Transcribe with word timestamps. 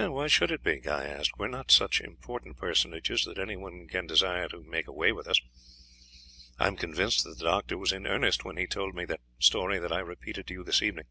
"Why 0.00 0.28
should 0.28 0.52
it 0.52 0.62
be?" 0.62 0.78
Guy 0.78 1.06
asked. 1.06 1.32
"We 1.40 1.46
are 1.46 1.50
not 1.50 1.72
such 1.72 2.00
important 2.00 2.56
personages 2.56 3.24
that 3.24 3.36
anyone 3.36 3.88
can 3.88 4.06
desire 4.06 4.46
to 4.48 4.62
make 4.62 4.86
away 4.86 5.10
with 5.10 5.26
us. 5.26 5.40
I 6.56 6.68
am 6.68 6.76
convinced 6.76 7.24
that 7.24 7.36
the 7.38 7.44
doctor 7.46 7.76
was 7.76 7.90
in 7.90 8.06
earnest 8.06 8.44
when 8.44 8.58
he 8.58 8.68
told 8.68 8.94
me 8.94 9.04
that 9.06 9.22
story 9.40 9.80
that 9.80 9.90
I 9.92 9.98
repeated 9.98 10.46
to 10.46 10.54
you 10.54 10.62
this 10.62 10.82
evening. 10.82 11.06